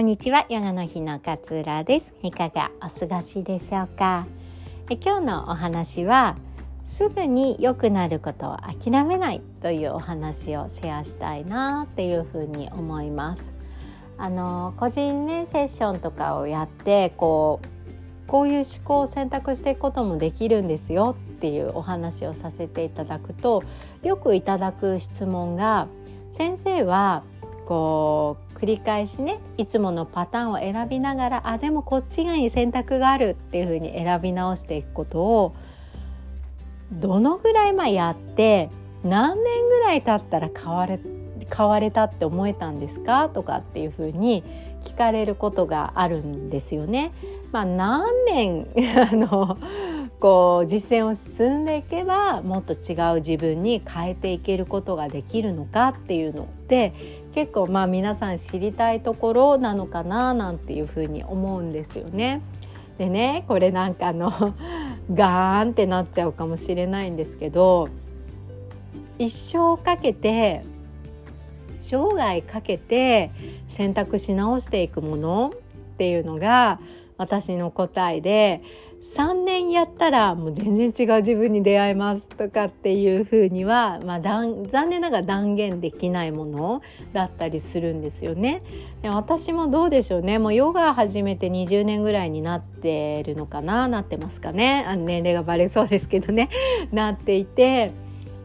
[0.00, 2.10] こんにちは、ヨガの日の勝浦です。
[2.22, 4.26] いかがお過ごしでしょうか？
[4.88, 6.38] え今日のお話は、
[6.96, 13.42] すぐに良くなることを諦めないというお話をシェアしたいなっていうふうに思います。
[14.16, 23.62] あの個人ねセッションとかをやってこうこういう思考を選択していくこともできるんですよっていうお話をさせていただくと
[24.02, 25.88] よくいただく質問が
[26.32, 27.22] 先生は
[27.66, 35.54] こう繰り返しねいつものパターンを選びながらあでもこっち側に選択があるっていうふうに選び直していくことを
[36.92, 38.68] どのぐらいまやって
[39.04, 40.98] 何年ぐらい経ったら変われ
[41.56, 43.28] 変われたって思えたんですか？
[43.28, 44.44] とかっていうふうに
[44.84, 47.12] 聞かれることがあるんですよね。
[47.50, 48.66] まあ、何年
[49.10, 49.58] あの
[50.20, 56.92] こう実践を進んでいけばもっと違う自分に変えていけることができるのかっていうので
[57.34, 62.42] 結構まあ皆さん知りたいところなのかななんていうふうに思うんですよね。
[62.98, 64.30] でねこれなんかあの
[65.12, 67.88] ガーンってなっちゃうかもしれないんですけど
[69.18, 70.62] 一生かけて
[71.80, 73.30] 生涯かけて
[73.70, 76.78] 選択し直していくものっていうのが
[77.16, 78.60] 私の答えで
[79.16, 88.62] 3年やったらもう全然違う自分に出会えますとかっていうふうには、まあ、残念ながら断言できないものだったりするんですよね。
[89.02, 93.88] で私もどうでしょうねもうヨガ始めて20年ぐらいになってるのかな？
[93.88, 94.84] なってますかね？
[94.86, 96.48] あ年齢がバレそうですけどね
[96.92, 97.92] なっていて。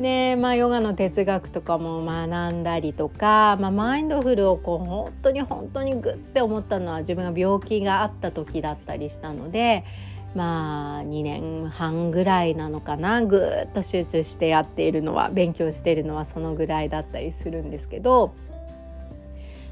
[0.00, 9.84] でまあ、ヨガの哲学とかも学んだりとか、まあ、マインドフルをこう本当に本当にグッて思ったのは自分が病気があった時だったりしたので
[10.38, 18.32] まあ2年半ぐらいなのかなぐっと集中してやっているのは勉強しているのはそのぐらいだったりするんですけど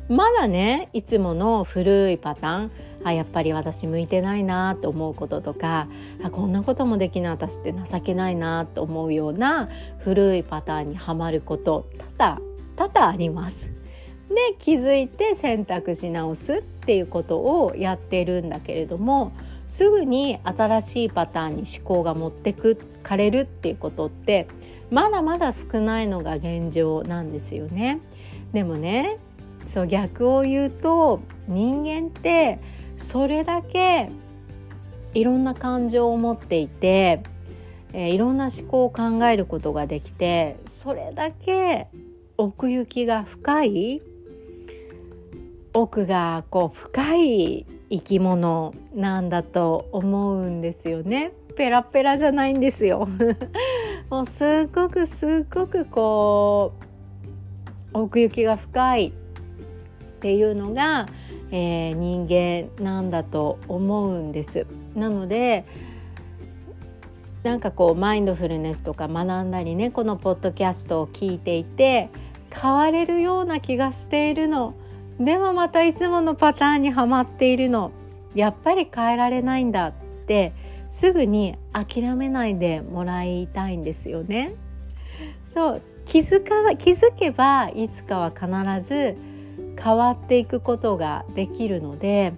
[0.08, 2.70] まだねいつもの古いパターン
[3.04, 5.86] あやっぱり私向いてないなと思うこととか
[6.20, 9.68] あこんなこともできない私って情けないなと思うような
[10.00, 11.86] 古いパターンにはまること
[12.18, 12.40] 多々
[12.74, 13.56] 多々あります。
[14.28, 19.30] で気づいて選択し直すっていうことをやってるんだけれども
[19.68, 24.46] すぐに新しいパターンに思考が持ってくかれるっていうことって
[24.90, 28.00] まだまだ少ないのが現状なんですよね。
[28.52, 29.18] でもね
[29.74, 32.58] そう逆を言うと人間って
[32.98, 34.10] それだけ
[35.14, 37.22] いろんな感情を持っていて、
[37.92, 41.88] えー、いろんな思考を考えることができてそれだけ
[42.38, 44.02] 奥行きが深い
[45.72, 51.32] 奥がこう深い生き物なんだと思うんですよね。
[51.56, 53.08] ペラペラじゃないんですよ。
[54.10, 56.72] もうすっごくすっごくこ
[57.94, 59.12] う奥行きが深いっ
[60.20, 61.06] ていうのが、
[61.50, 64.66] えー、人間なんだと思うんです。
[64.94, 65.64] なので
[67.42, 72.10] なんかこうマインドフルネスとか学んだりねこのポッドキャストを聞いていて
[72.50, 74.74] 変われるような気がしているの。
[75.18, 77.92] でもまたいつものパターンにはまっているの
[78.34, 79.92] やっぱり変えられないんだっ
[80.26, 80.52] て
[80.90, 84.54] すぐに諦めないでもらいたいんですよね。
[85.54, 89.16] そう気づか気づけばいつかは必ず
[89.82, 92.34] 変わっていくことができるので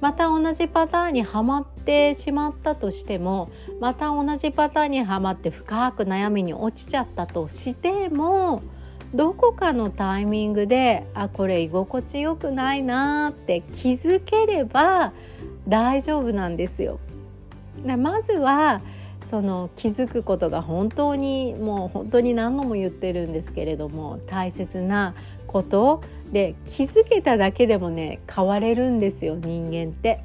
[0.00, 8.62] また同じパターンにはまってしまったとしてもまた同じパターンにはまって深く悩みに落ちちゃったとしても
[9.14, 15.12] どこかのタイミングであこれ居心地よくないなって気づければ
[15.68, 16.98] 大丈夫なんですよ。
[17.84, 18.80] まずは
[19.30, 25.14] その気づくことが本当にもう本当に何度も言ってるんですけれども大切な
[25.46, 30.24] ことで気づけただけでもね変われるんですよ人間って。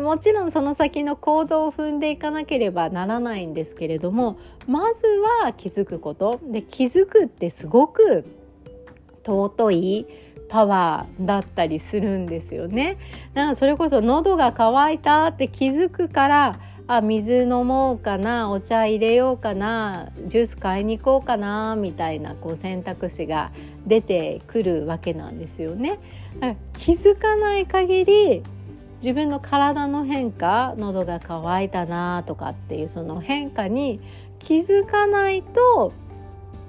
[0.00, 5.06] もちろんその先の行動を踏んでいかなければならないんですけれどもまず
[5.42, 8.24] は気づくことで気づくってすごく
[9.24, 10.06] 尊い
[10.48, 12.98] パワーだったりするんですよね。
[13.34, 23.52] だからそれこそ喉が渇いたって気づくからあ水飲もうかなお茶入れようかなジュース買いに行こうかなみたいなこう選択肢が
[23.86, 25.98] 出てくるわけなんですよね。
[26.78, 28.42] 気づかない限り
[29.04, 34.00] 自分の体の変化喉が渇いたなとかっていうその変化に
[34.38, 35.92] 気づかないと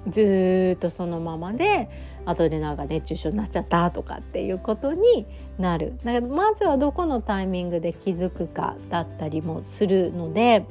[0.10, 1.90] ずっとそのままで
[2.26, 5.26] 後でなんか熱中症になっちゃったとかっていうことに
[5.58, 10.66] なるだからまずはどこのタイミングで気づくかだったりもするので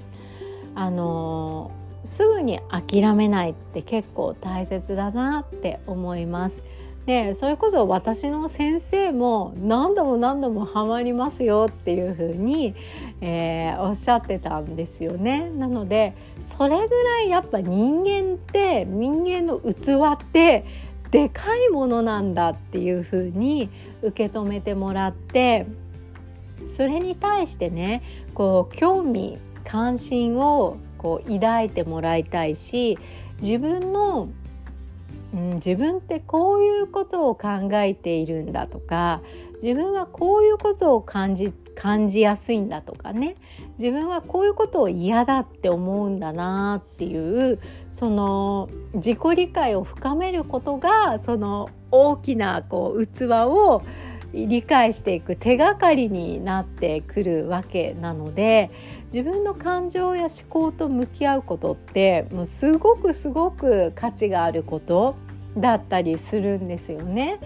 [0.75, 1.71] あの
[2.05, 6.63] すぐに諦めないって結構大切だなって思います。
[7.07, 12.75] でそれこそ私の先生も何度も何度もハマりますよっていうふうに、
[13.21, 15.51] えー、おっしゃってたんですよね。
[15.51, 20.65] なのでそれぐらいやっぱ人間って人間の器って
[21.11, 23.69] でかいものなんだっていうふうに
[24.03, 25.67] 受け止めてもらって
[26.67, 28.03] それに対してね
[28.35, 32.99] こう興味関心をこう抱いてもらいたいし
[33.43, 34.29] 自分の
[35.35, 39.21] うん、自分ってこういうことを考えているんだとか
[39.63, 43.35] 自分はこういうことを感じ感じやすいんだとかね。
[43.79, 47.59] 自分はこういうことを嫌だって思うんだなっていう
[47.91, 53.83] その自己理解を深めることがその大きなこう器を
[54.33, 58.71] 理解していく手がかりになってくるわけなので
[59.13, 65.17] 自分の感情や思考と向き合うことってもうすごくすごく価値があること。
[65.57, 67.39] だったりするんですよね。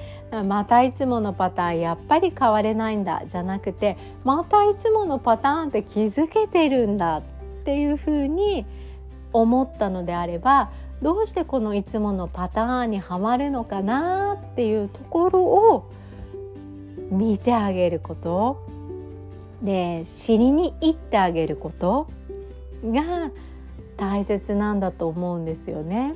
[0.47, 7.23] またいつものパターンやっぱり変われないんだじゃなくてまたいつものパターンって気づけてるんだっ
[7.65, 8.67] ていうふうに
[9.33, 10.71] 思ったのであれば
[11.01, 15.91] どうしてこのいつものパターンにはまるのかなっていうところを
[17.11, 18.67] 見てあげること
[19.63, 22.07] で知りに行ってあげること
[22.85, 23.31] が
[23.97, 26.15] 大切なんだと思うんですよね。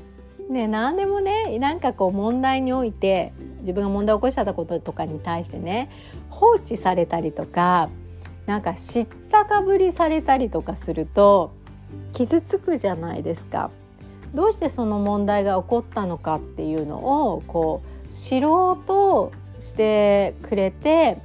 [0.53, 3.33] ね、何でもねなんかこう問題において
[3.63, 5.91] 自分が問題を起こしちゃったこととかに対してね
[6.29, 7.89] 放置されたりとか
[8.47, 11.53] なんか知ったかぶりされたりとかすると
[12.13, 13.71] 傷つくじゃないですか。
[14.35, 21.19] どうしてその問題が起こったのかっていうのをこう知ろうとしてくれて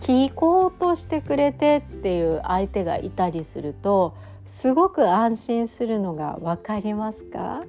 [0.00, 4.14] 聞こうとしてくれてっていう相手がいたりすると
[4.46, 7.62] すごく安心するのが分かりますか？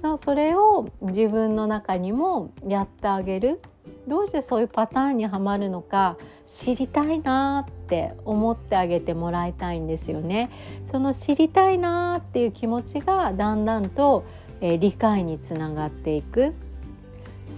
[0.00, 3.60] そうそれを自分の中にもやってあげる
[4.06, 6.16] どうしてそういうパターンにはまるのか
[6.46, 10.50] 知りたいなって思ってあげてもらいたいんですよね。
[10.90, 14.24] その知りたいなっていう気持ちがだんだんと、
[14.60, 16.54] えー、理解につながっていく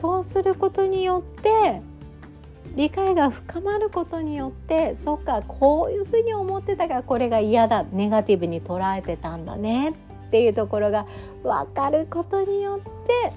[0.00, 1.82] そうすることによって
[2.74, 9.92] 理解が深まることによってそっかこういうふうに思ってたからこれが嫌だネガティブに捉えてたんだねっ
[10.30, 11.06] っていうところが
[11.42, 13.32] 分かることによって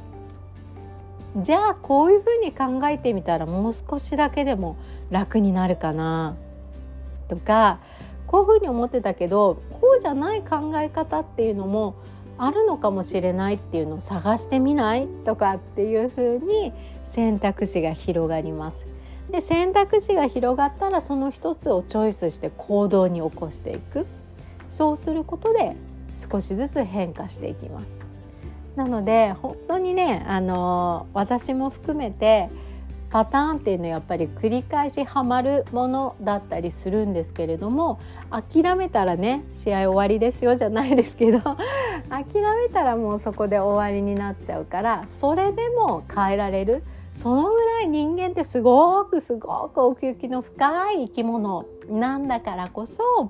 [1.38, 4.78] じゃあこういうふうに考えてみたらもう少しだけでも
[5.10, 6.36] 楽になるかな
[7.30, 7.80] とか
[8.28, 11.96] こういうふうに思ってたけどこうじゃない考え方っていうのも
[12.38, 15.08] あるのかもしれないっていうのを探してみない？
[15.26, 16.72] とかっていうふうに
[17.16, 18.86] 選択肢が広がります。
[19.32, 24.06] で選択肢が広がったらその一つをチョイスして行動に起こしていく
[24.70, 25.76] そうすることで
[26.32, 27.88] 少しずつ変化していきます。
[28.76, 32.50] なので本当にねあの私も含めて
[33.12, 38.00] パターンっていうのはやっぱり繰り返しはまるものだったりするんですけれども
[38.32, 41.40] 諦めたらね試合終わりですよじゃないですけど
[42.10, 46.84] 諦めたらもうそこで終わりになっちゃうからそれでも変えられる
[47.14, 53.30] そのぐらい人間ってすごくすごく奥行きの深い生き物なんだからこそ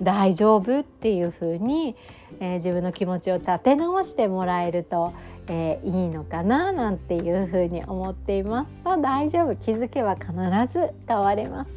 [0.00, 0.80] 大丈夫？
[0.80, 1.96] っていうふうに、
[2.40, 5.12] えー、自分の気持ちを立て直してもらえると、
[5.48, 8.68] えー、いいのかななんていうふうに思っています。
[9.02, 9.56] 大丈夫。
[9.56, 10.32] 気づけば必
[10.72, 11.70] ず変われます。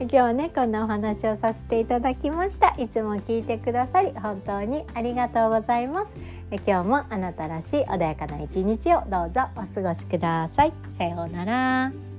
[0.00, 2.70] 今日はねこんなお話をさせていただきました。
[2.78, 6.08] いつも聞いてくださり本当にありがとうございます。
[6.66, 10.72] 今日もあなたらしい穏やかな一日をどうぞお過ごしください。
[10.98, 12.11] さようなら。